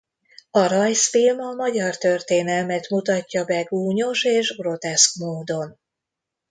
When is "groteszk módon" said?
4.57-5.79